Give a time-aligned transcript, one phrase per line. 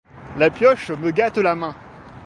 [0.37, 1.73] La pioche me gâte la main.